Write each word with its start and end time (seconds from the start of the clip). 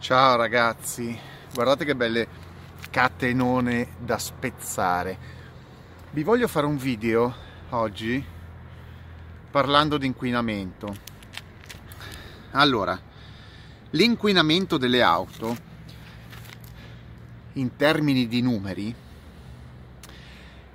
Ciao 0.00 0.36
ragazzi, 0.36 1.18
guardate 1.52 1.84
che 1.84 1.96
belle 1.96 2.28
catenone 2.88 3.96
da 3.98 4.16
spezzare. 4.16 5.18
Vi 6.12 6.22
voglio 6.22 6.46
fare 6.46 6.66
un 6.66 6.76
video 6.76 7.34
oggi 7.70 8.24
parlando 9.50 9.98
di 9.98 10.06
inquinamento. 10.06 10.96
Allora, 12.52 12.98
l'inquinamento 13.90 14.78
delle 14.78 15.02
auto 15.02 15.56
in 17.54 17.74
termini 17.74 18.28
di 18.28 18.40
numeri 18.40 18.94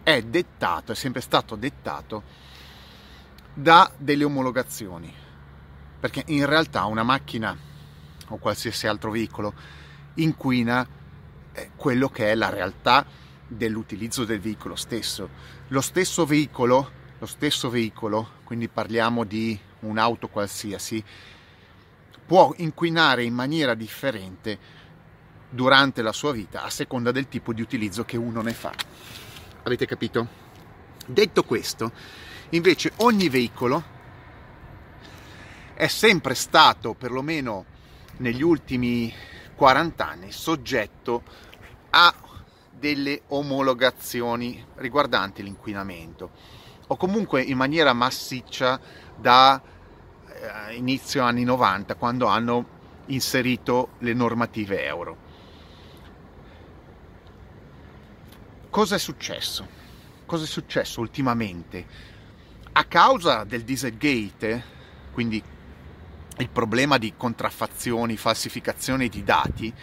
è 0.03 0.21
dettato, 0.21 0.91
è 0.91 0.95
sempre 0.95 1.21
stato 1.21 1.55
dettato 1.55 2.23
da 3.53 3.89
delle 3.97 4.25
omologazioni. 4.25 5.11
Perché 5.97 6.23
in 6.27 6.45
realtà 6.45 6.83
una 6.83 7.03
macchina 7.03 7.71
o 8.29 8.37
qualsiasi 8.37 8.87
altro 8.87 9.11
veicolo 9.11 9.53
inquina 10.15 10.87
eh, 11.53 11.71
quello 11.75 12.09
che 12.09 12.31
è 12.31 12.35
la 12.35 12.49
realtà 12.49 13.05
dell'utilizzo 13.47 14.25
del 14.25 14.39
veicolo 14.39 14.75
stesso. 14.75 15.29
Lo 15.69 15.81
stesso 15.81 16.25
veicolo, 16.25 16.91
lo 17.19 17.25
stesso 17.25 17.69
veicolo, 17.69 18.31
quindi 18.43 18.67
parliamo 18.67 19.23
di 19.23 19.57
un'auto 19.81 20.27
qualsiasi, 20.27 21.03
può 22.25 22.53
inquinare 22.57 23.23
in 23.23 23.33
maniera 23.33 23.73
differente 23.73 24.81
durante 25.49 26.01
la 26.01 26.13
sua 26.13 26.31
vita 26.31 26.63
a 26.63 26.69
seconda 26.69 27.11
del 27.11 27.27
tipo 27.27 27.53
di 27.53 27.61
utilizzo 27.61 28.03
che 28.05 28.17
uno 28.17 28.41
ne 28.41 28.53
fa. 28.53 28.73
Avete 29.63 29.85
capito? 29.85 30.41
Detto 31.05 31.43
questo, 31.43 31.91
invece 32.49 32.93
ogni 32.97 33.29
veicolo 33.29 33.91
è 35.73 35.87
sempre 35.87 36.33
stato 36.33 36.93
perlomeno 36.93 37.65
negli 38.17 38.41
ultimi 38.41 39.13
40 39.55 40.07
anni 40.07 40.31
soggetto 40.31 41.23
a 41.91 42.13
delle 42.69 43.21
omologazioni 43.27 44.63
riguardanti 44.75 45.41
l'inquinamento 45.43 46.31
o 46.87 46.97
comunque 46.97 47.41
in 47.41 47.57
maniera 47.57 47.93
massiccia 47.93 48.79
da 49.15 49.61
eh, 50.27 50.75
inizio 50.75 51.23
anni 51.23 51.43
90 51.43 51.95
quando 51.95 52.25
hanno 52.27 52.81
inserito 53.07 53.89
le 53.99 54.13
normative 54.13 54.83
euro. 54.85 55.17
Cosa 58.69 58.95
è 58.95 58.99
successo? 58.99 59.67
Cosa 60.25 60.43
è 60.43 60.47
successo 60.47 60.99
ultimamente? 60.99 61.85
A 62.71 62.83
causa 62.85 63.43
del 63.43 63.63
Dieselgate, 63.63 64.63
quindi 65.11 65.41
il 66.37 66.49
problema 66.49 66.97
di 66.97 67.13
contraffazioni, 67.15 68.17
falsificazioni 68.17 69.09
di 69.09 69.23
dati, 69.23 69.73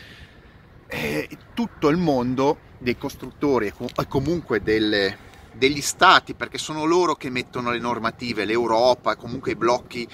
eh, 0.88 1.28
tutto 1.54 1.88
il 1.88 1.96
mondo 1.96 2.68
dei 2.78 2.96
costruttori 2.98 3.66
e 3.68 4.06
comunque 4.08 4.62
delle, 4.62 5.16
degli 5.52 5.80
stati, 5.80 6.34
perché 6.34 6.58
sono 6.58 6.84
loro 6.84 7.14
che 7.14 7.30
mettono 7.30 7.70
le 7.70 7.78
normative, 7.78 8.44
l'Europa, 8.44 9.16
comunque 9.16 9.52
i 9.52 9.56
blocchi, 9.56 10.08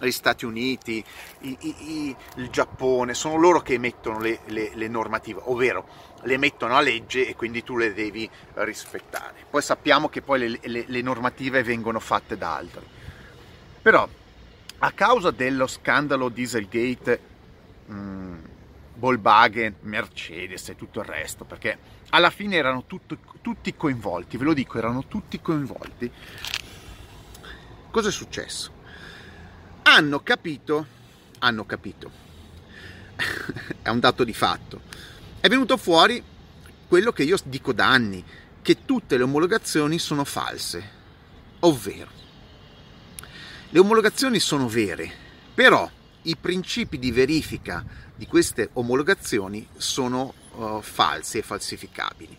gli 0.00 0.10
Stati 0.10 0.44
Uniti, 0.44 1.02
i, 1.40 1.56
i, 1.60 2.16
il 2.36 2.48
Giappone, 2.50 3.14
sono 3.14 3.36
loro 3.36 3.60
che 3.62 3.74
emettono 3.74 4.18
le, 4.18 4.40
le, 4.46 4.72
le, 4.74 4.88
normative, 4.88 5.40
ovvero 5.44 5.86
le 6.22 6.36
mettono 6.36 6.76
a 6.76 6.80
legge 6.80 7.26
e 7.26 7.34
quindi 7.34 7.62
tu 7.62 7.76
le 7.76 7.94
devi 7.94 8.28
rispettare. 8.54 9.46
Poi 9.48 9.62
sappiamo 9.62 10.08
che 10.08 10.20
poi 10.20 10.58
le, 10.60 10.84
le 10.86 11.00
normative 11.02 11.62
vengono 11.62 12.00
fatte 12.00 12.36
da 12.36 12.56
altri. 12.56 12.84
Però 13.80 14.06
a 14.78 14.92
causa 14.92 15.30
dello 15.30 15.66
scandalo 15.66 16.28
Dieselgate, 16.28 17.20
mh, 17.86 17.94
mm, 17.94 18.38
Volkswagen, 18.96 19.76
Mercedes 19.82 20.68
e 20.68 20.76
tutto 20.76 21.00
il 21.00 21.06
resto, 21.06 21.44
perché 21.44 21.78
alla 22.10 22.30
fine 22.30 22.56
erano 22.56 22.84
tutto, 22.86 23.18
tutti 23.40 23.74
coinvolti, 23.74 24.36
ve 24.36 24.44
lo 24.44 24.54
dico, 24.54 24.78
erano 24.78 25.06
tutti 25.06 25.40
coinvolti. 25.40 26.10
Cosa 27.90 28.08
è 28.08 28.12
successo? 28.12 28.72
Hanno 29.82 30.20
capito, 30.20 30.86
hanno 31.38 31.64
capito, 31.66 32.10
è 33.82 33.88
un 33.88 34.00
dato 34.00 34.24
di 34.24 34.34
fatto, 34.34 34.80
è 35.40 35.48
venuto 35.48 35.76
fuori 35.76 36.22
quello 36.88 37.12
che 37.12 37.24
io 37.24 37.36
dico 37.44 37.72
da 37.72 37.88
anni, 37.90 38.24
che 38.62 38.84
tutte 38.84 39.16
le 39.16 39.24
omologazioni 39.24 39.98
sono 39.98 40.24
false, 40.24 40.90
ovvero 41.60 42.23
le 43.74 43.80
omologazioni 43.80 44.38
sono 44.38 44.68
vere, 44.68 45.10
però 45.52 45.90
i 46.22 46.36
principi 46.36 46.96
di 46.96 47.10
verifica 47.10 47.84
di 48.14 48.24
queste 48.24 48.70
omologazioni 48.74 49.66
sono 49.76 50.32
uh, 50.52 50.80
falsi 50.80 51.38
e 51.38 51.42
falsificabili. 51.42 52.38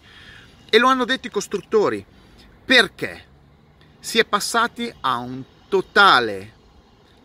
E 0.70 0.78
lo 0.78 0.88
hanno 0.88 1.04
detto 1.04 1.28
i 1.28 1.32
costruttori. 1.32 2.06
Perché? 2.64 3.26
Si 4.00 4.18
è 4.18 4.24
passati 4.24 4.90
a 5.02 5.18
un 5.18 5.44
totale 5.68 6.54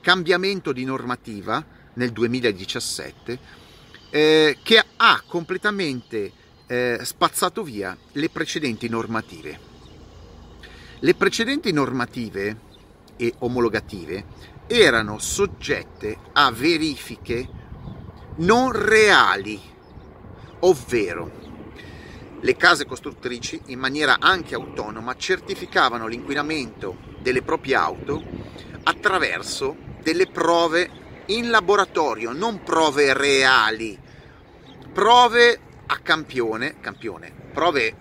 cambiamento 0.00 0.72
di 0.72 0.84
normativa 0.84 1.64
nel 1.92 2.10
2017 2.10 3.38
eh, 4.10 4.58
che 4.60 4.84
ha 4.96 5.22
completamente 5.24 6.32
eh, 6.66 6.98
spazzato 7.04 7.62
via 7.62 7.96
le 8.10 8.28
precedenti 8.28 8.88
normative. 8.88 9.60
Le 10.98 11.14
precedenti 11.14 11.70
normative 11.72 12.68
e 13.20 13.34
omologative 13.40 14.24
erano 14.66 15.18
soggette 15.18 16.16
a 16.32 16.50
verifiche 16.50 17.46
non 18.36 18.72
reali, 18.72 19.60
ovvero 20.60 21.30
le 22.40 22.56
case 22.56 22.86
costruttrici 22.86 23.60
in 23.66 23.78
maniera 23.78 24.16
anche 24.18 24.54
autonoma 24.54 25.14
certificavano 25.16 26.06
l'inquinamento 26.06 26.96
delle 27.20 27.42
proprie 27.42 27.74
auto 27.74 28.22
attraverso 28.84 29.76
delle 30.02 30.26
prove 30.26 30.88
in 31.26 31.50
laboratorio, 31.50 32.32
non 32.32 32.62
prove 32.62 33.12
reali, 33.12 33.98
prove 34.90 35.60
a 35.84 35.98
campione, 35.98 36.80
campione, 36.80 37.39
prove, 37.50 37.94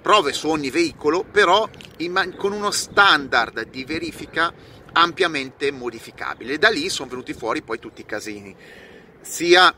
prove 0.00 0.32
su 0.32 0.48
ogni 0.48 0.70
veicolo, 0.70 1.24
però 1.24 1.68
in, 1.98 2.34
con 2.36 2.52
uno 2.52 2.70
standard 2.70 3.68
di 3.68 3.84
verifica 3.84 4.52
ampiamente 4.92 5.70
modificabile. 5.70 6.58
Da 6.58 6.68
lì 6.68 6.88
sono 6.88 7.08
venuti 7.08 7.32
fuori 7.32 7.62
poi 7.62 7.78
tutti 7.78 8.00
i 8.02 8.06
casini, 8.06 8.54
sia 9.20 9.74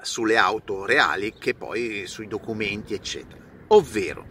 sulle 0.00 0.36
auto 0.36 0.84
reali 0.84 1.34
che 1.38 1.54
poi 1.54 2.04
sui 2.06 2.26
documenti, 2.26 2.94
eccetera. 2.94 3.42
Ovvero, 3.68 4.26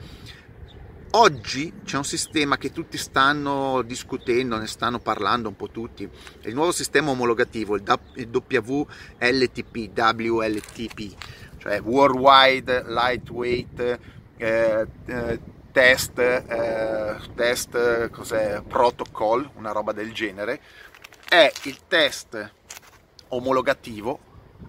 oggi 1.12 1.74
c'è 1.84 1.98
un 1.98 2.06
sistema 2.06 2.58
che 2.58 2.72
tutti 2.72 2.98
stanno 2.98 3.82
discutendo, 3.84 4.58
ne 4.58 4.68
stanno 4.68 5.00
parlando 5.00 5.50
un 5.50 5.56
po' 5.56 5.70
tutti, 5.70 6.10
il 6.42 6.54
nuovo 6.54 6.72
sistema 6.72 7.12
omologativo, 7.12 7.76
il 7.76 7.84
WLTP, 8.32 9.92
WLTP 9.96 11.16
cioè 11.58 11.82
Worldwide 11.82 12.84
Lightweight 12.88 14.00
eh, 14.38 14.88
eh, 15.06 15.40
Test, 15.78 16.18
eh, 16.18 17.18
test 17.36 18.10
cos'è, 18.10 18.64
Protocol, 18.68 19.48
una 19.58 19.72
roba 19.72 19.92
del 19.92 20.12
genere, 20.12 20.60
è 21.30 21.52
il 21.66 21.82
test 21.88 22.52
omologativo 23.28 24.20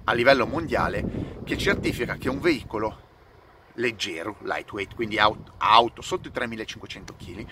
a 0.04 0.12
livello 0.12 0.46
mondiale 0.46 1.38
che 1.44 1.56
certifica 1.56 2.16
che 2.16 2.28
un 2.28 2.40
veicolo 2.40 3.06
leggero, 3.74 4.36
lightweight, 4.42 4.94
quindi 4.94 5.18
auto, 5.18 5.54
auto 5.56 6.02
sotto 6.02 6.28
i 6.28 6.30
3500 6.30 7.14
kg, 7.16 7.46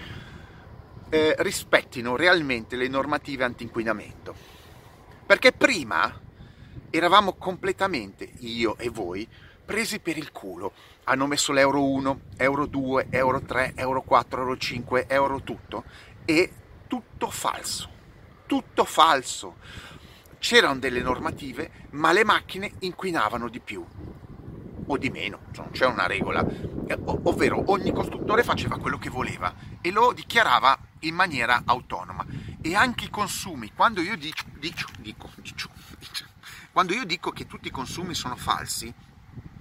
eh, 1.08 1.34
rispettino 1.38 2.14
realmente 2.14 2.76
le 2.76 2.88
normative 2.88 3.44
anti-inquinamento. 3.44 4.34
Perché 5.24 5.52
prima 5.52 6.12
eravamo 6.90 7.34
completamente, 7.34 8.30
io 8.38 8.76
e 8.78 8.88
voi, 8.88 9.28
presi 9.64 9.98
per 9.98 10.16
il 10.16 10.32
culo. 10.32 10.72
Hanno 11.04 11.26
messo 11.26 11.52
l'euro 11.52 11.84
1, 11.84 12.20
euro 12.36 12.66
2, 12.66 13.08
euro 13.10 13.40
3, 13.42 13.72
euro 13.74 14.02
4, 14.02 14.40
euro 14.40 14.56
5, 14.56 15.06
euro 15.08 15.42
tutto. 15.42 15.84
E 16.24 16.52
tutto 16.86 17.30
falso. 17.30 17.90
Tutto 18.46 18.84
falso. 18.84 19.56
C'erano 20.38 20.78
delle 20.78 21.00
normative, 21.00 21.70
ma 21.90 22.12
le 22.12 22.24
macchine 22.24 22.72
inquinavano 22.80 23.48
di 23.48 23.60
più 23.60 23.84
o 24.88 24.96
di 24.98 25.10
meno, 25.10 25.40
cioè 25.50 25.64
non 25.64 25.72
c'è 25.72 25.86
una 25.86 26.06
regola, 26.06 26.46
eh, 26.86 26.96
ovvero 27.04 27.64
ogni 27.72 27.92
costruttore 27.92 28.44
faceva 28.44 28.78
quello 28.78 28.98
che 28.98 29.10
voleva 29.10 29.52
e 29.80 29.90
lo 29.90 30.12
dichiarava 30.12 30.78
in 31.00 31.14
maniera 31.14 31.62
autonoma. 31.64 32.24
E 32.60 32.74
anche 32.76 33.06
i 33.06 33.10
consumi, 33.10 33.72
quando 33.74 34.00
io 34.00 34.16
dico, 34.16 34.44
dico, 34.58 34.88
dico, 35.00 35.28
dico 35.40 35.68
quando 36.76 36.92
io 36.92 37.06
dico 37.06 37.30
che 37.30 37.46
tutti 37.46 37.68
i 37.68 37.70
consumi 37.70 38.12
sono 38.12 38.36
falsi, 38.36 38.92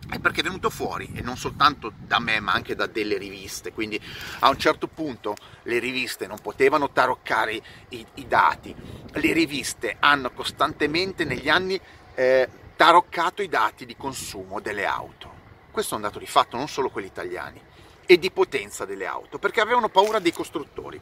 è 0.09 0.19
perché 0.19 0.41
è 0.41 0.43
venuto 0.43 0.69
fuori, 0.69 1.13
e 1.13 1.21
non 1.21 1.37
soltanto 1.37 1.93
da 1.95 2.19
me, 2.19 2.41
ma 2.41 2.51
anche 2.51 2.75
da 2.75 2.87
delle 2.87 3.17
riviste. 3.17 3.71
Quindi 3.71 3.97
a 4.39 4.49
un 4.49 4.57
certo 4.59 4.87
punto 4.87 5.33
le 5.63 5.79
riviste 5.79 6.27
non 6.27 6.39
potevano 6.41 6.91
taroccare 6.91 7.53
i, 7.87 8.05
i 8.15 8.27
dati, 8.27 8.75
le 9.13 9.31
riviste 9.31 9.95
hanno 9.97 10.29
costantemente 10.31 11.23
negli 11.23 11.47
anni 11.47 11.79
eh, 12.15 12.49
taroccato 12.75 13.41
i 13.41 13.47
dati 13.47 13.85
di 13.85 13.95
consumo 13.95 14.59
delle 14.59 14.85
auto. 14.85 15.31
Questo 15.71 15.93
è 15.93 15.95
un 15.95 16.03
dato 16.03 16.19
di 16.19 16.27
fatto, 16.27 16.57
non 16.57 16.67
solo 16.67 16.89
quelli 16.89 17.07
italiani, 17.07 17.61
e 18.05 18.19
di 18.19 18.29
potenza 18.29 18.83
delle 18.83 19.05
auto, 19.05 19.39
perché 19.39 19.61
avevano 19.61 19.87
paura 19.87 20.19
dei 20.19 20.33
costruttori. 20.33 20.99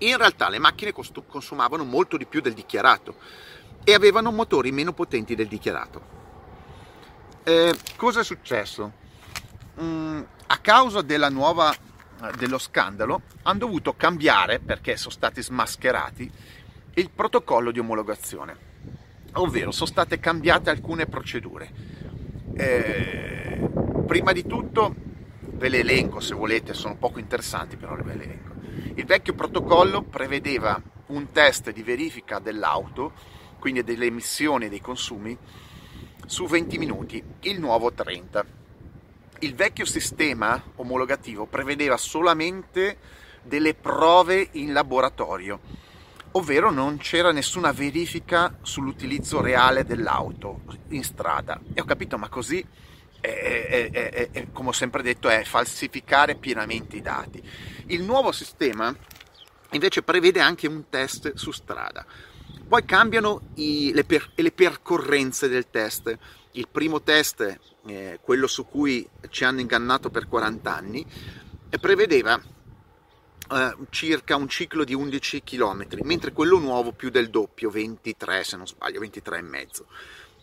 In 0.00 0.16
realtà 0.18 0.50
le 0.50 0.58
macchine 0.58 0.92
consumavano 0.92 1.84
molto 1.84 2.18
di 2.18 2.26
più 2.26 2.42
del 2.42 2.52
dichiarato 2.52 3.14
e 3.84 3.94
avevano 3.94 4.30
motori 4.30 4.72
meno 4.72 4.92
potenti 4.92 5.34
del 5.34 5.48
dichiarato. 5.48 6.20
Eh, 7.44 7.74
cosa 7.96 8.20
è 8.20 8.24
successo? 8.24 8.92
Mm, 9.80 10.20
a 10.46 10.56
causa 10.58 11.02
nuova, 11.28 11.74
dello 12.36 12.58
scandalo 12.58 13.22
hanno 13.42 13.58
dovuto 13.58 13.94
cambiare, 13.94 14.60
perché 14.60 14.96
sono 14.96 15.10
stati 15.10 15.42
smascherati, 15.42 16.30
il 16.94 17.10
protocollo 17.10 17.72
di 17.72 17.80
omologazione 17.80 18.70
ovvero 19.34 19.70
sono 19.70 19.86
state 19.86 20.18
cambiate 20.18 20.70
alcune 20.70 21.06
procedure. 21.06 21.70
Eh, 22.54 23.70
prima 24.06 24.32
di 24.32 24.46
tutto 24.46 24.94
ve 25.40 25.68
le 25.68 25.78
elenco 25.78 26.20
se 26.20 26.34
volete, 26.34 26.74
sono 26.74 26.96
poco 26.96 27.18
interessanti 27.18 27.76
però 27.76 27.94
ve 27.96 28.14
le 28.14 28.24
elenco. 28.24 28.50
Il 28.94 29.04
vecchio 29.06 29.34
protocollo 29.34 30.02
prevedeva 30.02 30.80
un 31.06 31.30
test 31.30 31.70
di 31.72 31.82
verifica 31.82 32.38
dell'auto, 32.38 33.12
quindi 33.62 33.84
delle 33.84 34.06
emissioni 34.06 34.68
dei 34.68 34.80
consumi, 34.80 35.38
su 36.26 36.46
20 36.46 36.78
minuti, 36.78 37.22
il 37.42 37.60
nuovo 37.60 37.92
30. 37.92 38.44
Il 39.38 39.54
vecchio 39.54 39.84
sistema 39.84 40.60
omologativo 40.74 41.46
prevedeva 41.46 41.96
solamente 41.96 42.98
delle 43.40 43.74
prove 43.74 44.48
in 44.54 44.72
laboratorio 44.72 45.60
ovvero 46.32 46.70
non 46.70 46.96
c'era 46.96 47.30
nessuna 47.30 47.72
verifica 47.72 48.56
sull'utilizzo 48.62 49.42
reale 49.42 49.84
dell'auto 49.84 50.62
in 50.88 51.04
strada. 51.04 51.60
E 51.74 51.80
ho 51.82 51.84
capito, 51.84 52.16
ma 52.16 52.30
così, 52.30 52.64
è, 53.20 53.90
è, 53.92 54.30
è, 54.30 54.46
come 54.50 54.70
ho 54.70 54.72
sempre 54.72 55.02
detto, 55.02 55.28
è 55.28 55.44
falsificare 55.44 56.36
pienamente 56.36 56.96
i 56.96 57.02
dati. 57.02 57.42
Il 57.88 58.02
nuovo 58.02 58.32
sistema 58.32 58.96
invece 59.72 60.02
prevede 60.02 60.40
anche 60.40 60.66
un 60.66 60.88
test 60.88 61.34
su 61.34 61.50
strada. 61.50 62.06
Poi 62.66 62.84
cambiano 62.84 63.40
i, 63.54 63.92
le, 63.94 64.04
per, 64.04 64.30
le, 64.34 64.52
percorrenze 64.52 65.48
del 65.48 65.68
test. 65.70 66.16
Il 66.52 66.68
primo 66.70 67.02
test, 67.02 67.58
eh, 67.86 68.18
quello 68.22 68.46
su 68.46 68.66
cui 68.66 69.08
ci 69.30 69.44
hanno 69.44 69.60
ingannato 69.60 70.10
per 70.10 70.28
40 70.28 70.74
anni, 70.74 71.06
prevedeva 71.80 72.40
eh, 73.50 73.76
circa 73.90 74.36
un 74.36 74.48
ciclo 74.48 74.84
di 74.84 74.94
11 74.94 75.42
km, 75.42 75.86
mentre 76.02 76.32
quello 76.32 76.58
nuovo 76.58 76.92
più 76.92 77.10
del 77.10 77.30
doppio, 77.30 77.70
23 77.70 78.44
se 78.44 78.56
non 78.56 78.66
sbaglio, 78.66 79.00
23 79.00 79.38
e 79.38 79.42
mezzo. 79.42 79.86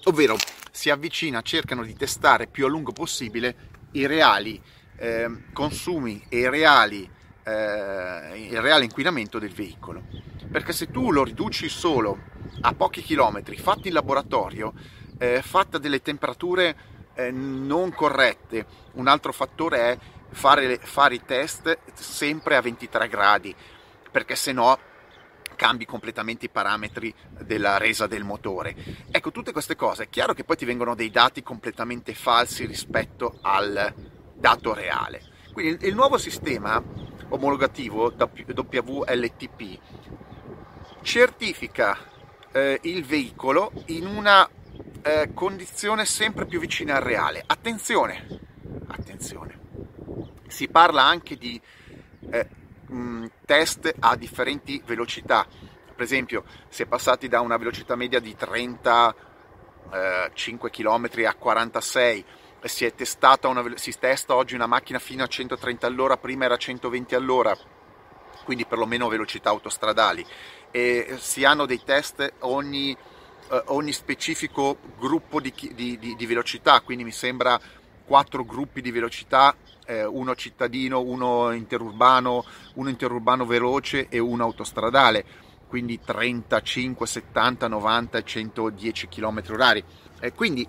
Ovvero 0.05 0.37
si 0.71 0.89
avvicina, 0.89 1.41
cercano 1.41 1.83
di 1.83 1.95
testare 1.95 2.47
più 2.47 2.65
a 2.65 2.69
lungo 2.69 2.91
possibile 2.91 3.67
i 3.91 4.05
reali 4.05 4.61
eh, 4.97 5.29
consumi 5.53 6.23
e 6.29 6.39
i 6.39 6.49
reali, 6.49 7.09
eh, 7.43 8.47
il 8.49 8.61
reale 8.61 8.83
inquinamento 8.83 9.39
del 9.39 9.53
veicolo. 9.53 10.03
Perché 10.51 10.73
se 10.73 10.89
tu 10.89 11.11
lo 11.11 11.23
riduci 11.23 11.69
solo 11.69 12.17
a 12.61 12.73
pochi 12.73 13.01
chilometri, 13.01 13.57
fatti 13.57 13.89
in 13.89 13.93
laboratorio, 13.93 14.73
eh, 15.17 15.41
fatta 15.41 15.77
delle 15.77 16.01
temperature 16.01 16.75
eh, 17.13 17.31
non 17.31 17.93
corrette, 17.93 18.65
un 18.93 19.07
altro 19.07 19.31
fattore 19.31 19.79
è 19.79 19.97
fare, 20.31 20.77
fare 20.77 21.15
i 21.15 21.21
test 21.25 21.77
sempre 21.93 22.55
a 22.55 22.61
23 22.61 23.07
gradi, 23.07 23.55
perché 24.11 24.35
se 24.35 24.51
no 24.51 24.79
cambi 25.55 25.85
completamente 25.85 26.45
i 26.45 26.49
parametri 26.49 27.13
della 27.41 27.77
resa 27.77 28.07
del 28.07 28.23
motore. 28.23 28.75
Ecco, 29.11 29.31
tutte 29.31 29.51
queste 29.51 29.75
cose, 29.75 30.03
è 30.03 30.09
chiaro 30.09 30.33
che 30.33 30.45
poi 30.45 30.55
ti 30.55 30.63
vengono 30.63 30.95
dei 30.95 31.11
dati 31.11 31.43
completamente 31.43 32.13
falsi 32.13 32.65
rispetto 32.65 33.39
al 33.41 33.93
dato 34.33 34.73
reale. 34.73 35.21
Quindi 35.51 35.85
il 35.85 35.95
nuovo 35.95 36.17
sistema 36.17 36.81
omologativo 37.29 38.13
WLTP 38.15 39.79
certifica 41.01 41.97
eh, 42.51 42.79
il 42.83 43.05
veicolo 43.05 43.71
in 43.87 44.05
una 44.05 44.47
eh, 45.01 45.31
condizione 45.33 46.05
sempre 46.05 46.45
più 46.45 46.59
vicina 46.59 46.95
al 46.95 47.01
reale. 47.01 47.43
Attenzione, 47.45 48.25
attenzione 48.87 49.59
si 50.49 50.67
parla 50.67 51.03
anche 51.03 51.37
di 51.37 51.61
eh, 52.31 52.47
mh, 52.87 53.25
test 53.45 53.93
a 53.99 54.15
differenti 54.15 54.81
velocità. 54.85 55.45
Per 55.95 56.03
esempio, 56.03 56.43
è 56.83 56.85
passati 56.85 57.27
da 57.27 57.41
una 57.41 57.57
velocità 57.57 57.95
media 57.95 58.19
di 58.19 58.35
35 58.35 60.69
km 60.69 61.09
a 61.25 61.33
46 61.35 62.25
si, 62.63 62.83
è 62.83 62.93
una, 63.43 63.63
si 63.75 63.97
testa 63.97 64.35
oggi 64.35 64.55
una 64.55 64.67
macchina 64.67 64.99
fino 64.99 65.23
a 65.23 65.27
130 65.27 65.87
all'ora, 65.87 66.17
prima 66.17 66.43
era 66.45 66.57
120 66.57 67.15
all'ora, 67.15 67.55
quindi 68.43 68.65
perlomeno 68.65 69.07
velocità 69.07 69.49
autostradali. 69.49 70.25
E 70.71 71.15
si 71.19 71.45
hanno 71.45 71.65
dei 71.65 71.81
test 71.83 72.33
ogni, 72.39 72.91
eh, 72.91 73.63
ogni 73.67 73.91
specifico 73.91 74.77
gruppo 74.97 75.39
di, 75.39 75.53
di, 75.73 75.97
di, 75.97 76.15
di 76.15 76.25
velocità, 76.25 76.81
quindi 76.81 77.03
mi 77.03 77.11
sembra 77.11 77.59
quattro 78.05 78.43
gruppi 78.43 78.81
di 78.81 78.89
velocità 78.89 79.55
eh, 79.85 80.05
uno 80.05 80.35
cittadino, 80.35 81.01
uno 81.01 81.51
interurbano, 81.51 82.45
uno 82.75 82.89
interurbano 82.89 83.45
veloce 83.45 84.07
e 84.09 84.19
uno 84.19 84.43
autostradale, 84.43 85.25
quindi 85.67 85.99
35, 85.99 87.05
70, 87.05 87.67
90 87.67 88.17
e 88.17 88.23
110 88.23 89.07
km 89.07 89.43
orari. 89.49 89.83
Eh, 90.19 90.33
quindi 90.33 90.67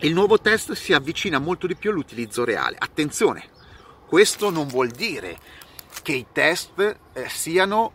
il 0.00 0.14
nuovo 0.14 0.40
test 0.40 0.72
si 0.72 0.94
avvicina 0.94 1.38
molto 1.38 1.66
di 1.66 1.76
più 1.76 1.90
all'utilizzo 1.90 2.44
reale. 2.44 2.76
Attenzione, 2.78 3.44
questo 4.06 4.50
non 4.50 4.66
vuol 4.66 4.88
dire 4.88 5.38
che 6.02 6.12
i 6.12 6.26
test 6.32 6.98
eh, 7.12 7.28
siano 7.28 7.92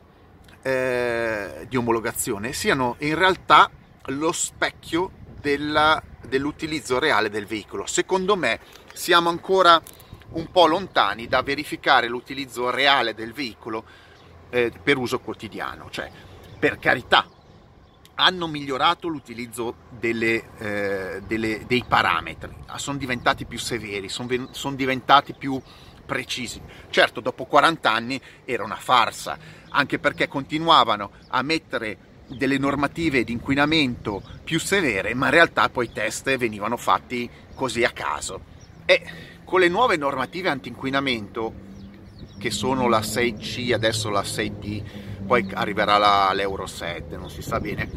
eh, 0.65 1.67
di 1.69 1.77
omologazione, 1.77 2.51
siano 2.51 2.95
in 2.99 3.13
realtà 3.13 3.69
lo 4.05 4.31
specchio 4.31 5.11
della, 5.39 6.01
dell'utilizzo 6.27 6.97
reale 6.97 7.29
del 7.29 7.45
veicolo. 7.45 7.85
Secondo 7.85 8.35
me 8.35 8.59
siamo 8.91 9.29
ancora 9.29 9.79
un 10.29 10.49
po' 10.51 10.65
lontani 10.65 11.27
da 11.27 11.43
verificare 11.43 12.07
l'utilizzo 12.07 12.71
reale 12.71 13.13
del 13.13 13.31
veicolo 13.31 13.85
eh, 14.49 14.71
per 14.81 14.97
uso 14.97 15.19
quotidiano. 15.19 15.91
Cioè, 15.91 16.09
per 16.57 16.79
carità, 16.79 17.27
hanno 18.15 18.47
migliorato 18.47 19.07
l'utilizzo 19.07 19.75
delle, 19.89 20.49
eh, 20.57 21.21
delle, 21.27 21.65
dei 21.67 21.83
parametri, 21.87 22.55
sono 22.77 22.97
diventati 22.97 23.45
più 23.45 23.59
severi, 23.59 24.09
sono, 24.09 24.47
sono 24.49 24.75
diventati 24.75 25.33
più 25.33 25.61
precisi. 26.05 26.61
Certo, 26.89 27.19
dopo 27.19 27.45
40 27.45 27.91
anni 27.91 28.21
era 28.45 28.63
una 28.63 28.75
farsa, 28.75 29.37
anche 29.69 29.99
perché 29.99 30.27
continuavano 30.27 31.11
a 31.29 31.41
mettere 31.41 31.97
delle 32.27 32.57
normative 32.57 33.23
di 33.23 33.33
inquinamento 33.33 34.21
più 34.43 34.59
severe, 34.59 35.13
ma 35.13 35.25
in 35.25 35.31
realtà 35.31 35.69
poi 35.69 35.85
i 35.85 35.91
test 35.91 36.35
venivano 36.37 36.77
fatti 36.77 37.29
così 37.53 37.83
a 37.83 37.91
caso. 37.91 38.53
E 38.85 39.01
con 39.43 39.59
le 39.59 39.67
nuove 39.67 39.97
normative 39.97 40.49
anti-inquinamento, 40.49 41.63
che 42.37 42.51
sono 42.51 42.87
la 42.87 42.99
6C, 42.99 43.73
adesso 43.73 44.09
la 44.09 44.21
6D, 44.21 44.83
poi 45.25 45.47
arriverà 45.53 45.97
la, 45.97 46.31
l'Euro 46.33 46.65
7, 46.65 47.17
non 47.17 47.29
si 47.29 47.41
sa 47.41 47.59
bene, 47.59 47.89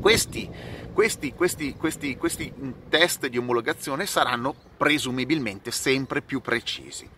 questi, 0.00 0.48
questi, 0.92 1.32
questi, 1.34 2.16
questi 2.16 2.52
test 2.88 3.26
di 3.26 3.38
omologazione 3.38 4.06
saranno 4.06 4.54
presumibilmente 4.76 5.70
sempre 5.70 6.22
più 6.22 6.40
precisi. 6.40 7.08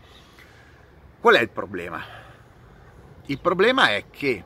Qual 1.20 1.34
è 1.34 1.40
il 1.42 1.50
problema? 1.50 2.02
Il 3.26 3.40
problema 3.40 3.90
è 3.90 4.06
che 4.08 4.42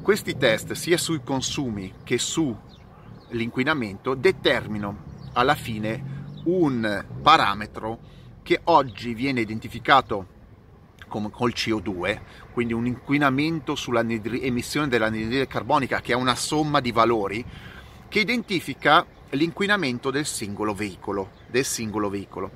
questi 0.00 0.38
test, 0.38 0.72
sia 0.72 0.96
sui 0.96 1.20
consumi 1.22 1.92
che 2.04 2.16
sull'inquinamento, 2.16 4.14
determinano 4.14 5.04
alla 5.34 5.54
fine 5.54 6.24
un 6.44 7.04
parametro 7.20 7.98
che 8.42 8.60
oggi 8.64 9.12
viene 9.12 9.42
identificato 9.42 10.26
come 11.06 11.28
col 11.28 11.52
CO2, 11.54 12.18
quindi 12.54 12.72
un 12.72 12.86
inquinamento 12.86 13.74
sulla 13.74 14.00
emissione 14.00 14.88
dell'anidride 14.88 15.46
carbonica, 15.46 16.00
che 16.00 16.12
è 16.12 16.16
una 16.16 16.34
somma 16.34 16.80
di 16.80 16.92
valori, 16.92 17.44
che 18.08 18.20
identifica 18.20 19.04
l'inquinamento 19.32 20.10
del 20.10 20.24
singolo 20.24 20.72
veicolo. 20.72 21.32
Del 21.46 21.66
singolo 21.66 22.08
veicolo. 22.08 22.50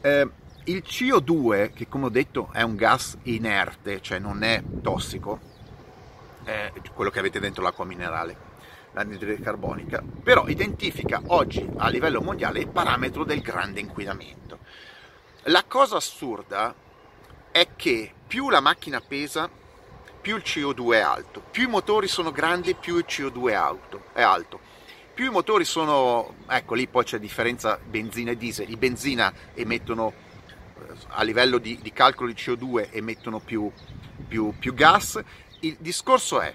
Eh, 0.00 0.30
il 0.64 0.82
CO2, 0.86 1.72
che 1.74 1.88
come 1.88 2.06
ho 2.06 2.10
detto 2.10 2.48
è 2.52 2.62
un 2.62 2.74
gas 2.76 3.18
inerte, 3.24 4.00
cioè 4.00 4.18
non 4.18 4.42
è 4.42 4.62
tossico, 4.82 5.40
è 6.44 6.72
quello 6.94 7.10
che 7.10 7.18
avete 7.18 7.40
dentro 7.40 7.62
l'acqua 7.62 7.84
minerale, 7.84 8.36
l'anidride 8.92 9.42
carbonica, 9.42 10.02
però 10.22 10.46
identifica 10.48 11.20
oggi 11.26 11.68
a 11.76 11.88
livello 11.88 12.22
mondiale 12.22 12.60
il 12.60 12.68
parametro 12.68 13.24
del 13.24 13.42
grande 13.42 13.80
inquinamento. 13.80 14.58
La 15.44 15.64
cosa 15.66 15.96
assurda 15.96 16.74
è 17.50 17.68
che 17.76 18.12
più 18.26 18.48
la 18.48 18.60
macchina 18.60 19.02
pesa, 19.02 19.50
più 20.20 20.36
il 20.36 20.42
CO2 20.44 20.92
è 20.92 21.00
alto, 21.00 21.42
più 21.50 21.64
i 21.64 21.70
motori 21.70 22.08
sono 22.08 22.32
grandi, 22.32 22.74
più 22.74 22.96
il 22.96 23.04
CO2 23.06 23.50
è 23.50 23.54
alto. 23.54 24.04
È 24.14 24.22
alto. 24.22 24.60
più 25.12 25.26
i 25.26 25.30
motori 25.30 25.64
sono, 25.64 26.34
ecco 26.48 26.74
lì 26.74 26.88
poi 26.88 27.04
c'è 27.04 27.20
differenza 27.20 27.78
benzina 27.78 28.32
e 28.32 28.36
diesel, 28.36 28.68
i 28.68 28.76
benzina 28.76 29.32
emettono 29.54 30.23
a 31.08 31.22
livello 31.22 31.58
di, 31.58 31.78
di 31.80 31.92
calcolo 31.92 32.30
di 32.30 32.34
CO2 32.34 32.88
emettono 32.90 33.40
più, 33.40 33.70
più, 34.26 34.52
più 34.58 34.74
gas, 34.74 35.22
il 35.60 35.76
discorso 35.80 36.40
è 36.40 36.54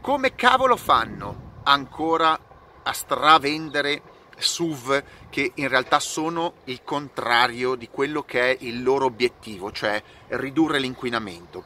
come 0.00 0.34
cavolo 0.34 0.76
fanno 0.76 1.60
ancora 1.64 2.38
a 2.82 2.92
stravendere 2.92 4.02
SUV 4.36 5.02
che 5.30 5.52
in 5.54 5.68
realtà 5.68 6.00
sono 6.00 6.54
il 6.64 6.82
contrario 6.82 7.74
di 7.74 7.88
quello 7.88 8.22
che 8.22 8.50
è 8.50 8.56
il 8.64 8.82
loro 8.82 9.06
obiettivo, 9.06 9.70
cioè 9.70 10.02
ridurre 10.28 10.78
l'inquinamento. 10.78 11.64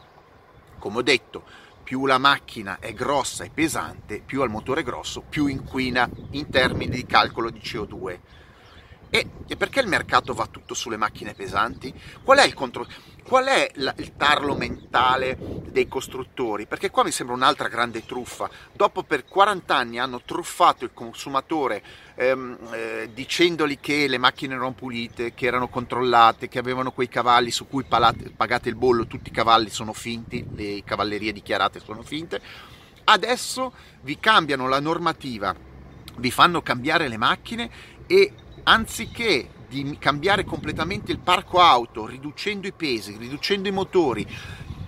Come 0.78 0.99
ho 0.99 1.02
detto, 1.02 1.42
più 1.83 2.04
la 2.04 2.18
macchina 2.18 2.78
è 2.80 2.92
grossa 2.92 3.45
e 3.45 3.50
pesante, 3.50 4.21
più 4.21 4.42
il 4.42 4.50
motore 4.50 4.83
grosso, 4.83 5.23
più 5.23 5.47
inquina 5.47 6.09
in 6.30 6.50
termini 6.50 6.97
di 6.97 7.06
calcolo 7.06 7.49
di 7.49 7.61
CO2. 7.61 8.18
E, 9.08 9.28
e 9.46 9.56
perché 9.56 9.80
il 9.80 9.86
mercato 9.86 10.34
va 10.34 10.46
tutto 10.46 10.75
sulle 10.75 10.96
macchine 10.96 11.34
pesanti? 11.34 11.92
Qual 12.22 12.38
è 12.38 12.44
il 12.44 12.54
controllo? 12.54 12.88
Qual 13.22 13.44
è 13.44 13.68
il 13.75 14.12
tarlo 14.16 14.54
mentale 14.54 15.36
dei 15.66 15.88
costruttori? 15.88 16.66
Perché 16.66 16.90
qua 16.90 17.02
mi 17.02 17.10
sembra 17.10 17.34
un'altra 17.34 17.66
grande 17.66 18.04
truffa. 18.04 18.48
Dopo 18.72 19.02
per 19.02 19.25
40 19.25 19.75
anni 19.75 19.98
hanno 19.98 20.22
truffato 20.25 20.84
il 20.84 20.92
consumatore 20.94 21.82
ehm, 22.14 22.56
eh, 22.70 23.10
dicendogli 23.12 23.80
che 23.80 24.06
le 24.06 24.18
macchine 24.18 24.54
erano 24.54 24.75
pulite, 24.75 25.34
che 25.34 25.46
erano 25.46 25.66
controllate, 25.66 26.48
che 26.48 26.60
avevano 26.60 26.92
quei 26.92 27.08
cavalli 27.08 27.50
su 27.50 27.66
cui 27.66 27.82
palate, 27.82 28.30
pagate 28.30 28.68
il 28.68 28.76
bollo, 28.76 29.08
tutti 29.08 29.30
i 29.30 29.32
cavalli 29.32 29.70
sono 29.70 29.92
finti, 29.92 30.46
le 30.54 30.84
cavallerie 30.84 31.32
dichiarate 31.32 31.80
sono 31.80 32.02
finte. 32.02 32.40
Adesso 33.02 33.72
vi 34.02 34.20
cambiano 34.20 34.68
la 34.68 34.78
normativa, 34.78 35.52
vi 36.18 36.30
fanno 36.30 36.62
cambiare 36.62 37.08
le 37.08 37.16
macchine 37.16 37.70
e 38.06 38.32
anziché 38.68 39.49
di 39.68 39.96
cambiare 39.99 40.44
completamente 40.44 41.12
il 41.12 41.18
parco 41.18 41.61
auto, 41.61 42.06
riducendo 42.06 42.66
i 42.66 42.73
pesi, 42.73 43.16
riducendo 43.16 43.68
i 43.68 43.73
motori, 43.73 44.26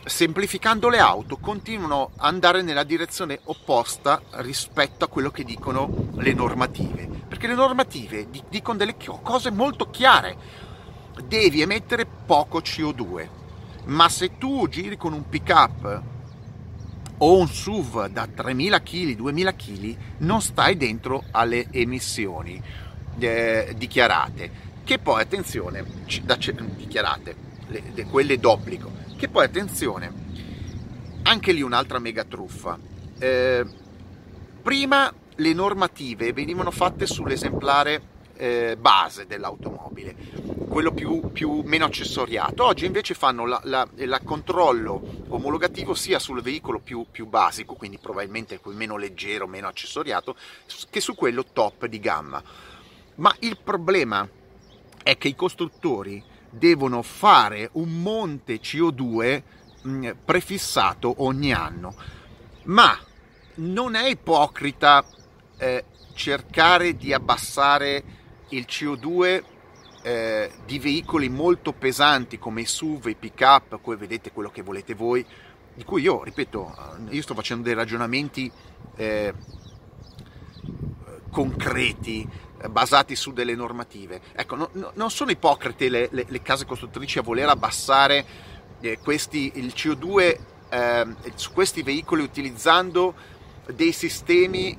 semplificando 0.04 0.88
le 0.88 0.98
auto, 0.98 1.36
continuano 1.36 2.10
ad 2.16 2.32
andare 2.32 2.62
nella 2.62 2.84
direzione 2.84 3.40
opposta 3.44 4.20
rispetto 4.36 5.04
a 5.04 5.08
quello 5.08 5.30
che 5.30 5.44
dicono 5.44 6.10
le 6.16 6.32
normative. 6.32 7.08
Perché 7.28 7.46
le 7.46 7.54
normative 7.54 8.28
dicono 8.48 8.78
delle 8.78 8.96
cose 9.22 9.50
molto 9.50 9.90
chiare. 9.90 10.66
Devi 11.24 11.60
emettere 11.60 12.06
poco 12.06 12.58
CO2, 12.58 13.28
ma 13.86 14.08
se 14.08 14.38
tu 14.38 14.68
giri 14.68 14.96
con 14.96 15.12
un 15.12 15.28
pick-up 15.28 16.02
o 17.18 17.38
un 17.38 17.48
SUV 17.48 18.06
da 18.08 18.24
3.000 18.24 18.82
kg, 18.82 19.20
2.000 19.20 19.56
kg, 19.56 19.96
non 20.18 20.40
stai 20.40 20.76
dentro 20.76 21.24
alle 21.32 21.66
emissioni 21.72 22.86
eh, 23.18 23.74
dichiarate 23.76 24.66
che 24.84 24.98
poi 24.98 25.20
attenzione, 25.20 25.84
da, 26.22 26.36
dichiarate, 26.36 27.36
le, 27.66 27.82
le, 27.94 28.04
quelle 28.04 28.38
d'obbligo, 28.38 28.90
che 29.16 29.28
poi 29.28 29.44
attenzione, 29.44 30.10
anche 31.24 31.52
lì 31.52 31.60
un'altra 31.60 31.98
mega 31.98 32.24
truffa. 32.24 32.78
Eh, 33.18 33.66
prima 34.62 35.12
le 35.34 35.52
normative 35.52 36.32
venivano 36.32 36.70
fatte 36.70 37.06
sull'esemplare 37.06 38.16
eh, 38.38 38.76
base 38.78 39.26
dell'automobile, 39.26 40.14
quello 40.68 40.92
più, 40.92 41.32
più, 41.32 41.62
meno 41.64 41.84
accessoriato. 41.84 42.64
Oggi 42.64 42.86
invece 42.86 43.14
fanno 43.14 43.60
il 43.96 44.20
controllo 44.24 45.24
omologativo 45.28 45.92
sia 45.92 46.18
sul 46.18 46.40
veicolo 46.40 46.78
più, 46.78 47.04
più, 47.10 47.26
basico, 47.26 47.74
quindi 47.74 47.98
probabilmente 47.98 48.60
meno 48.66 48.96
leggero, 48.96 49.46
meno 49.46 49.68
accessoriato, 49.68 50.36
che 50.88 51.00
su 51.00 51.14
quello 51.14 51.44
top 51.52 51.86
di 51.86 51.98
gamma. 52.00 52.42
Ma 53.18 53.34
il 53.40 53.58
problema 53.62 54.28
è 55.02 55.16
che 55.16 55.28
i 55.28 55.34
costruttori 55.34 56.22
devono 56.50 57.02
fare 57.02 57.68
un 57.72 58.00
monte 58.00 58.60
CO2 58.60 59.42
mm, 59.86 60.08
prefissato 60.24 61.14
ogni 61.18 61.52
anno. 61.52 61.94
Ma 62.64 62.96
non 63.56 63.94
è 63.94 64.08
ipocrita 64.08 65.04
eh, 65.56 65.84
cercare 66.14 66.96
di 66.96 67.12
abbassare 67.12 68.04
il 68.50 68.66
CO2 68.68 69.42
eh, 70.02 70.52
di 70.64 70.78
veicoli 70.78 71.28
molto 71.28 71.72
pesanti 71.72 72.38
come 72.38 72.60
i 72.62 72.66
SUV, 72.66 73.06
i 73.06 73.16
pick-up, 73.16 73.78
poi 73.78 73.96
vedete 73.96 74.30
quello 74.30 74.50
che 74.50 74.62
volete 74.62 74.94
voi, 74.94 75.26
di 75.74 75.84
cui 75.84 76.02
io, 76.02 76.22
ripeto, 76.22 76.74
eh, 77.08 77.14
io 77.14 77.22
sto 77.22 77.34
facendo 77.34 77.64
dei 77.64 77.74
ragionamenti 77.74 78.50
eh, 78.96 79.34
concreti, 81.30 82.28
basati 82.68 83.14
su 83.14 83.32
delle 83.32 83.54
normative. 83.54 84.20
Ecco, 84.32 84.56
no, 84.56 84.68
no, 84.72 84.90
non 84.94 85.10
sono 85.10 85.30
ipocrite 85.30 85.88
le, 85.88 86.08
le, 86.10 86.26
le, 86.28 86.42
case 86.42 86.66
costruttrici 86.66 87.18
a 87.18 87.22
voler 87.22 87.48
abbassare 87.48 88.24
eh, 88.80 88.98
questi, 88.98 89.52
il 89.54 89.72
CO2 89.74 90.38
eh, 90.68 91.06
su 91.34 91.52
questi 91.52 91.82
veicoli 91.82 92.22
utilizzando 92.22 93.14
dei 93.72 93.92
sistemi 93.92 94.76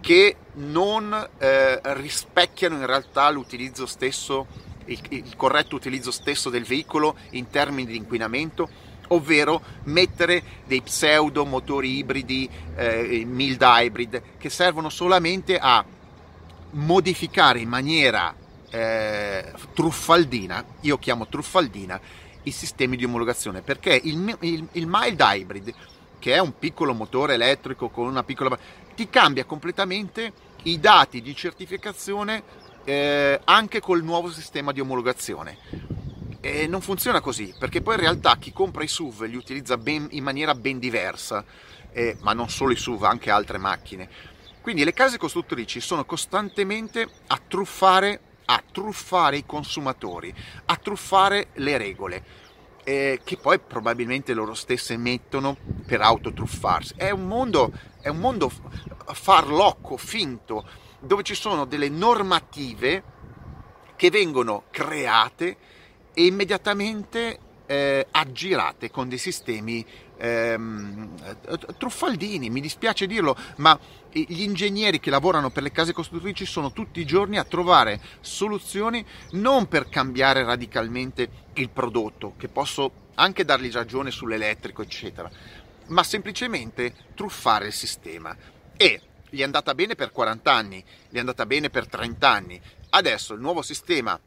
che 0.00 0.36
non 0.54 1.28
eh, 1.38 1.80
rispecchiano 1.94 2.76
in 2.76 2.86
realtà 2.86 3.30
l'utilizzo 3.30 3.86
stesso, 3.86 4.46
il, 4.86 5.00
il 5.10 5.36
corretto 5.36 5.76
utilizzo 5.76 6.10
stesso 6.10 6.50
del 6.50 6.64
veicolo 6.64 7.16
in 7.30 7.48
termini 7.48 7.92
di 7.92 7.96
inquinamento, 7.96 8.68
ovvero 9.08 9.62
mettere 9.84 10.42
dei 10.66 10.82
pseudo 10.82 11.44
motori 11.44 11.98
ibridi, 11.98 12.48
eh, 12.76 13.24
mild 13.26 13.60
hybrid, 13.60 14.22
che 14.38 14.50
servono 14.50 14.88
solamente 14.88 15.58
a 15.58 15.84
modificare 16.72 17.60
in 17.60 17.68
maniera 17.68 18.34
eh, 18.70 19.52
truffaldina, 19.74 20.64
io 20.80 20.98
chiamo 20.98 21.26
truffaldina, 21.26 22.00
i 22.44 22.50
sistemi 22.50 22.96
di 22.96 23.04
omologazione, 23.04 23.62
perché 23.62 24.00
il, 24.02 24.36
il, 24.40 24.66
il 24.72 24.86
mild 24.88 25.20
hybrid, 25.20 25.74
che 26.18 26.34
è 26.34 26.38
un 26.38 26.58
piccolo 26.58 26.94
motore 26.94 27.34
elettrico 27.34 27.88
con 27.88 28.06
una 28.06 28.22
piccola... 28.22 28.58
ti 28.94 29.08
cambia 29.08 29.44
completamente 29.44 30.32
i 30.64 30.78
dati 30.78 31.22
di 31.22 31.34
certificazione 31.34 32.42
eh, 32.84 33.40
anche 33.44 33.80
col 33.80 34.02
nuovo 34.02 34.30
sistema 34.30 34.72
di 34.72 34.80
omologazione. 34.80 35.58
E 36.40 36.66
non 36.66 36.80
funziona 36.80 37.20
così, 37.20 37.54
perché 37.58 37.82
poi 37.82 37.94
in 37.94 38.00
realtà 38.00 38.36
chi 38.38 38.52
compra 38.52 38.82
i 38.82 38.88
SUV 38.88 39.24
li 39.24 39.36
utilizza 39.36 39.76
ben, 39.76 40.06
in 40.12 40.22
maniera 40.22 40.54
ben 40.54 40.78
diversa, 40.78 41.44
eh, 41.92 42.16
ma 42.20 42.32
non 42.32 42.48
solo 42.48 42.72
i 42.72 42.76
SUV, 42.76 43.04
anche 43.04 43.30
altre 43.30 43.58
macchine 43.58 44.08
quindi 44.60 44.84
le 44.84 44.92
case 44.92 45.18
costruttrici 45.18 45.80
sono 45.80 46.04
costantemente 46.04 47.08
a 47.28 47.40
truffare, 47.46 48.20
a 48.46 48.62
truffare 48.70 49.38
i 49.38 49.46
consumatori, 49.46 50.34
a 50.66 50.76
truffare 50.76 51.48
le 51.54 51.78
regole, 51.78 52.24
eh, 52.84 53.20
che 53.24 53.36
poi 53.36 53.58
probabilmente 53.58 54.34
loro 54.34 54.54
stesse 54.54 54.96
mettono 54.96 55.56
per 55.86 56.00
autotruffarsi. 56.02 56.94
È 56.96 57.10
un 57.10 57.26
mondo, 57.26 57.72
è 58.00 58.08
un 58.08 58.18
mondo 58.18 58.50
farlocco, 59.12 59.96
finto, 59.96 60.66
dove 61.00 61.22
ci 61.22 61.34
sono 61.34 61.64
delle 61.64 61.88
normative 61.88 63.02
che 63.96 64.10
vengono 64.10 64.64
create 64.70 65.56
e 66.12 66.26
immediatamente 66.26 67.38
eh, 67.70 68.04
aggirate 68.10 68.90
con 68.90 69.08
dei 69.08 69.16
sistemi 69.16 69.86
ehm, 70.16 71.14
truffaldini, 71.78 72.50
mi 72.50 72.60
dispiace 72.60 73.06
dirlo, 73.06 73.36
ma 73.58 73.78
gli 74.10 74.42
ingegneri 74.42 74.98
che 74.98 75.08
lavorano 75.08 75.50
per 75.50 75.62
le 75.62 75.70
case 75.70 75.92
costruttrici 75.92 76.44
sono 76.46 76.72
tutti 76.72 76.98
i 76.98 77.04
giorni 77.04 77.38
a 77.38 77.44
trovare 77.44 78.00
soluzioni 78.20 79.06
non 79.32 79.68
per 79.68 79.88
cambiare 79.88 80.42
radicalmente 80.42 81.30
il 81.54 81.70
prodotto, 81.70 82.34
che 82.36 82.48
posso 82.48 82.90
anche 83.14 83.44
dargli 83.44 83.70
ragione 83.70 84.10
sull'elettrico, 84.10 84.82
eccetera, 84.82 85.30
ma 85.86 86.02
semplicemente 86.02 86.92
truffare 87.14 87.68
il 87.68 87.72
sistema. 87.72 88.36
E 88.76 89.00
gli 89.30 89.38
è 89.38 89.44
andata 89.44 89.76
bene 89.76 89.94
per 89.94 90.10
40 90.10 90.52
anni, 90.52 90.84
gli 91.08 91.16
è 91.16 91.20
andata 91.20 91.46
bene 91.46 91.70
per 91.70 91.86
30 91.86 92.28
anni. 92.28 92.60
Adesso 92.90 93.34
il 93.34 93.40
nuovo 93.40 93.62
sistema 93.62 94.18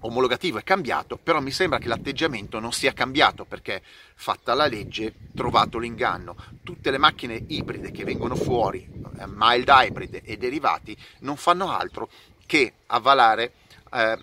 omologativo 0.00 0.58
è 0.58 0.62
cambiato, 0.62 1.16
però 1.16 1.40
mi 1.40 1.50
sembra 1.50 1.78
che 1.78 1.88
l'atteggiamento 1.88 2.60
non 2.60 2.72
sia 2.72 2.92
cambiato 2.92 3.44
perché 3.44 3.82
fatta 4.14 4.54
la 4.54 4.66
legge, 4.66 5.14
trovato 5.34 5.78
l'inganno. 5.78 6.36
Tutte 6.62 6.90
le 6.90 6.98
macchine 6.98 7.42
ibride 7.48 7.90
che 7.90 8.04
vengono 8.04 8.36
fuori, 8.36 8.88
eh, 9.18 9.24
mild 9.26 9.68
hybrid 9.68 10.20
e 10.24 10.36
derivati, 10.36 10.96
non 11.20 11.36
fanno 11.36 11.70
altro 11.70 12.08
che 12.44 12.72
avvalare 12.86 13.52
eh, 13.92 14.18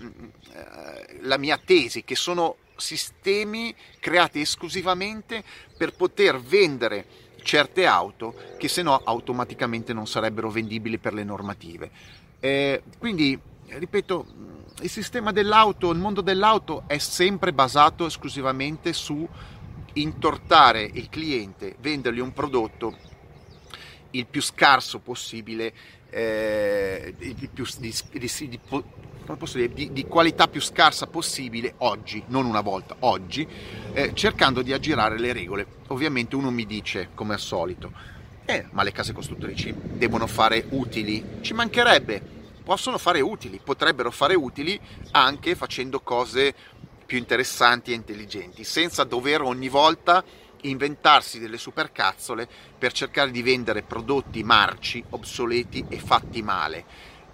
eh, 0.53 1.19
la 1.21 1.37
mia 1.37 1.59
tesi, 1.63 2.03
che 2.03 2.15
sono 2.15 2.57
sistemi 2.75 3.73
creati 3.99 4.41
esclusivamente 4.41 5.43
per 5.77 5.93
poter 5.93 6.39
vendere 6.39 7.21
certe 7.43 7.85
auto 7.85 8.33
che 8.57 8.67
se 8.67 8.81
no 8.81 8.99
automaticamente 9.03 9.93
non 9.93 10.07
sarebbero 10.07 10.49
vendibili 10.49 10.97
per 10.97 11.13
le 11.13 11.23
normative. 11.23 11.91
Eh, 12.39 12.83
quindi, 12.97 13.39
ripeto, 13.67 14.25
il 14.81 14.89
sistema 14.89 15.31
dell'auto, 15.31 15.91
il 15.91 15.99
mondo 15.99 16.21
dell'auto 16.21 16.83
è 16.87 16.97
sempre 16.97 17.53
basato 17.53 18.05
esclusivamente 18.05 18.93
su 18.93 19.27
intortare 19.93 20.89
il 20.93 21.09
cliente, 21.09 21.75
vendergli 21.79 22.19
un 22.19 22.33
prodotto 22.33 23.11
il 24.11 24.25
più 24.27 24.41
scarso 24.41 24.99
possibile, 24.99 25.73
eh, 26.09 27.15
di, 27.17 27.49
più, 27.51 27.65
di, 27.77 27.93
di, 29.73 29.91
di, 29.93 30.05
qualità 30.05 30.47
più 30.47 30.61
scarsa 30.61 31.07
possibile 31.07 31.75
oggi, 31.77 32.23
non 32.27 32.45
una 32.45 32.61
volta, 32.61 32.95
oggi, 32.99 33.47
eh, 33.93 34.11
cercando 34.13 34.61
di 34.61 34.73
aggirare 34.73 35.19
le 35.19 35.33
regole. 35.33 35.65
Ovviamente 35.87 36.35
uno 36.35 36.51
mi 36.51 36.65
dice, 36.65 37.09
come 37.15 37.33
al 37.33 37.39
solito, 37.39 37.91
eh, 38.45 38.65
ma 38.71 38.83
le 38.83 38.91
case 38.91 39.13
costruttrici 39.13 39.73
devono 39.73 40.27
fare 40.27 40.65
utili, 40.69 41.23
ci 41.41 41.53
mancherebbe, 41.53 42.41
possono 42.63 42.97
fare 42.97 43.21
utili, 43.21 43.59
potrebbero 43.63 44.09
fare 44.09 44.35
utili 44.35 44.79
anche 45.11 45.55
facendo 45.55 45.99
cose 45.99 46.53
più 47.05 47.17
interessanti 47.17 47.91
e 47.91 47.95
intelligenti, 47.95 48.63
senza 48.63 49.03
dover 49.03 49.41
ogni 49.41 49.69
volta 49.69 50.23
inventarsi 50.61 51.39
delle 51.39 51.57
supercazzole 51.57 52.47
per 52.77 52.93
cercare 52.93 53.31
di 53.31 53.41
vendere 53.41 53.83
prodotti 53.83 54.43
marci, 54.43 55.03
obsoleti 55.09 55.85
e 55.89 55.99
fatti 55.99 56.41
male. 56.41 56.85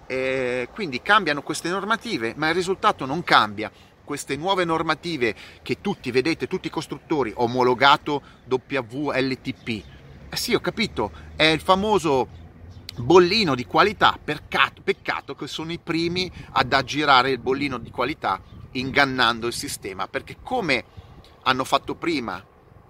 E 0.07 0.67
quindi 0.73 1.01
cambiano 1.01 1.43
queste 1.43 1.69
normative, 1.69 2.33
ma 2.35 2.49
il 2.49 2.55
risultato 2.55 3.05
non 3.05 3.23
cambia. 3.23 3.71
Queste 4.03 4.35
nuove 4.35 4.65
normative 4.65 5.35
che 5.61 5.81
tutti 5.81 6.09
vedete, 6.09 6.47
tutti 6.47 6.65
i 6.65 6.71
costruttori, 6.71 7.31
omologato 7.35 8.23
WLTP. 8.47 9.83
Eh 10.31 10.35
sì, 10.35 10.55
ho 10.55 10.59
capito, 10.59 11.11
è 11.35 11.43
il 11.43 11.61
famoso 11.61 12.27
bollino 12.99 13.55
di 13.55 13.65
qualità, 13.65 14.17
peccato, 14.23 14.81
peccato 14.83 15.35
che 15.35 15.47
sono 15.47 15.71
i 15.71 15.79
primi 15.79 16.31
ad 16.51 16.73
aggirare 16.73 17.31
il 17.31 17.39
bollino 17.39 17.77
di 17.77 17.89
qualità 17.91 18.41
ingannando 18.71 19.47
il 19.47 19.53
sistema, 19.53 20.07
perché 20.07 20.37
come 20.41 20.83
hanno 21.43 21.63
fatto 21.63 21.95
prima 21.95 22.43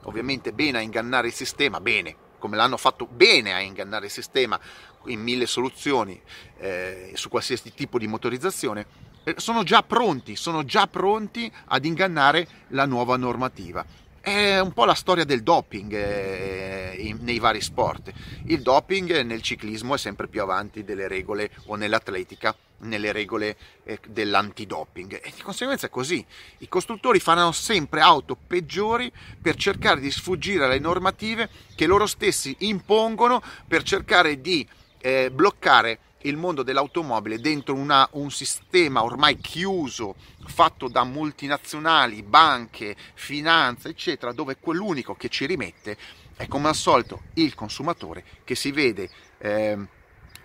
ovviamente 0.04 0.54
bene 0.54 0.80
a 0.80 0.82
ingannare 0.82 1.28
il 1.28 1.34
sistema, 1.34 1.80
bene, 1.80 2.16
come 2.40 2.56
l'hanno 2.56 2.78
fatto 2.78 3.06
bene 3.06 3.54
a 3.54 3.60
ingannare 3.60 4.06
il 4.06 4.12
sistema 4.12 4.60
in 5.06 5.22
mille 5.22 5.46
soluzioni 5.46 6.20
eh, 6.58 7.12
su 7.14 7.30
qualsiasi 7.30 7.74
tipo 7.74 7.98
di 7.98 8.08
motorizzazione, 8.08 8.86
eh, 9.24 9.36
sono 9.38 9.64
già 9.64 9.84
pronti, 9.84 10.36
sono 10.36 10.64
già 10.64 10.88
pronti 10.88 11.52
ad 11.68 11.86
ingannare 11.86 12.48
la 12.70 12.86
nuova 12.86 13.18
normativa. 13.18 13.86
È 14.22 14.60
un 14.60 14.74
po' 14.74 14.84
la 14.84 14.94
storia 14.94 15.24
del 15.24 15.44
doping 15.44 15.94
eh, 15.94 16.96
in, 16.98 17.20
nei 17.22 17.40
vari 17.40 17.62
sport. 17.62 18.12
Il 18.46 18.62
doping 18.62 19.22
nel 19.22 19.42
ciclismo 19.42 19.96
è 19.96 19.98
sempre 19.98 20.28
più 20.28 20.42
avanti 20.42 20.84
delle 20.84 21.08
regole 21.08 21.50
o 21.68 21.76
nell'atletica 21.76 22.56
nelle 22.80 23.12
regole 23.12 23.58
eh, 23.84 24.00
dell'antidoping 24.08 25.20
e 25.24 25.32
di 25.36 25.42
conseguenza 25.42 25.88
è 25.88 25.90
così. 25.90 26.24
I 26.60 26.68
costruttori 26.68 27.20
faranno 27.20 27.52
sempre 27.52 28.02
auto 28.02 28.36
peggiori 28.36 29.12
per 29.42 29.56
cercare 29.56 30.00
di 30.00 30.12
sfuggire 30.12 30.66
alle 30.66 30.80
normative 30.80 31.50
che 31.76 31.88
loro 31.88 32.06
stessi 32.06 32.56
impongono 32.60 33.42
per 33.68 33.84
cercare 33.84 34.42
di 34.42 34.68
eh, 35.00 35.32
bloccare 35.32 36.00
il 36.24 36.38
mondo 36.38 36.64
dell'automobile 36.64 37.40
dentro 37.40 37.76
una, 37.76 38.08
un 38.14 38.32
sistema 38.32 39.04
ormai 39.04 39.38
chiuso, 39.38 40.16
fatto 40.46 40.88
da 40.88 41.04
multinazionali, 41.04 42.24
banche, 42.24 42.96
finanza, 43.14 43.88
eccetera, 43.88 44.34
dove 44.34 44.58
quell'unico 44.60 45.16
che 45.16 45.30
ci 45.30 45.46
rimette 45.46 45.98
è 46.36 46.48
come 46.48 46.70
al 46.70 46.76
solito 46.76 47.24
il 47.36 47.54
consumatore 47.54 48.24
che 48.44 48.56
si 48.56 48.72
vede 48.72 49.10
eh, 49.40 49.78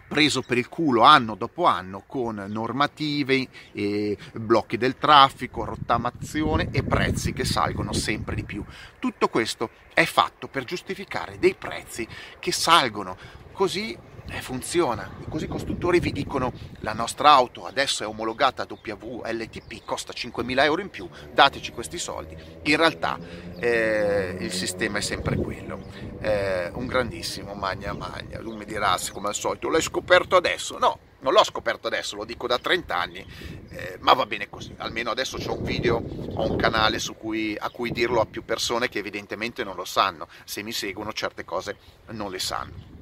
preso 0.07 0.43
per 0.43 0.59
il 0.59 0.69
culo 0.69 1.03
anno 1.03 1.35
dopo 1.35 1.65
anno 1.65 2.05
con 2.07 2.45
normative, 2.49 3.49
eh, 3.73 4.17
blocchi 4.35 4.77
del 4.77 4.97
traffico, 4.97 5.65
rottamazione 5.65 6.69
e 6.71 6.83
prezzi 6.83 7.33
che 7.33 7.45
salgono 7.45 7.93
sempre 7.93 8.35
di 8.35 8.45
più. 8.45 8.65
Tutto 8.99 9.29
questo 9.29 9.71
è 9.93 10.05
fatto 10.05 10.49
per 10.49 10.65
giustificare 10.65 11.39
dei 11.39 11.55
prezzi 11.55 12.07
che 12.39 12.53
salgono, 12.53 13.17
così 13.53 13.97
eh, 14.29 14.41
funziona. 14.41 15.11
Così 15.29 15.45
i 15.45 15.49
costruttori 15.49 16.01
vi 16.01 16.13
dicono 16.13 16.53
la 16.81 16.93
nostra 16.93 17.31
auto 17.31 17.67
adesso 17.67 18.05
è 18.05 18.07
omologata 18.07 18.67
WLTP, 18.69 19.85
costa 19.85 20.13
5.000 20.13 20.63
euro 20.63 20.81
in 20.81 20.91
più, 20.91 21.09
dateci 21.33 21.73
questi 21.73 21.99
soldi. 21.99 22.37
In 22.63 22.77
realtà 22.77 23.19
eh, 23.59 24.37
il 24.41 24.53
sistema 24.53 24.99
è 24.99 25.01
sempre 25.01 25.37
quello. 25.37 25.83
Eh, 26.21 26.71
un 26.75 26.87
grandissimo 26.87 27.55
magna 27.55 27.93
magna. 27.93 28.39
Tu 28.39 28.55
mi 28.55 28.65
dirà, 28.65 28.97
come 29.13 29.29
al 29.29 29.35
solito, 29.35 29.69
l'hai 29.69 29.83
scoperto 29.83 30.37
adesso? 30.37 30.79
No, 30.79 30.99
non 31.21 31.33
l'ho 31.33 31.45
scoperto 31.45 31.87
adesso, 31.87 32.17
lo 32.17 32.25
dico 32.25 32.47
da 32.47 32.59
30 32.59 32.97
anni, 32.97 33.27
eh, 33.71 33.97
ma 34.01 34.13
va 34.13 34.27
bene 34.27 34.49
così. 34.49 34.75
Almeno 34.79 35.11
adesso 35.11 35.37
ho 35.37 35.57
un 35.57 35.65
video, 35.65 35.97
ho 35.97 36.51
un 36.51 36.57
canale 36.57 36.99
cui, 37.17 37.57
a 37.59 37.71
cui 37.71 37.93
dirlo 37.93 38.21
a 38.21 38.27
più 38.27 38.45
persone 38.45 38.89
che 38.89 38.99
evidentemente 38.99 39.65
non 39.65 39.77
lo 39.77 39.85
sanno. 39.85 40.29
Se 40.45 40.63
mi 40.63 40.73
seguono 40.73 41.13
certe 41.13 41.45
cose 41.45 41.77
non 42.09 42.31
le 42.31 42.39
sanno 42.39 42.94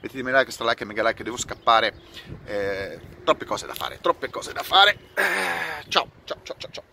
mettetemi 0.00 0.30
like, 0.30 0.48
extra 0.48 0.66
like 0.66 0.82
e 0.82 0.86
mega 0.86 1.02
like, 1.02 1.22
devo 1.22 1.36
scappare, 1.36 1.94
eh, 2.44 3.00
troppe 3.24 3.44
cose 3.44 3.66
da 3.66 3.74
fare, 3.74 3.98
troppe 4.00 4.30
cose 4.30 4.52
da 4.52 4.62
fare, 4.62 4.96
eh, 5.14 5.84
ciao, 5.88 6.08
ciao, 6.24 6.38
ciao, 6.42 6.56
ciao, 6.58 6.70
ciao. 6.70 6.87